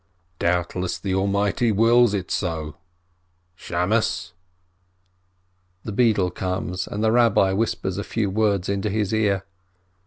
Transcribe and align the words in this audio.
Doubtless 0.39 0.97
the 0.97 1.13
Almighty 1.13 1.71
wills 1.71 2.15
it 2.15 2.31
so! 2.31 2.75
Beadle!" 3.69 4.01
The 5.85 5.91
beadle 5.91 6.31
comes, 6.31 6.87
and 6.87 7.03
the 7.03 7.11
Rabbi 7.11 7.51
whispers 7.53 7.99
a 7.99 8.03
few 8.03 8.31
words 8.31 8.67
into 8.67 8.89
his 8.89 9.13
ear. 9.13 9.43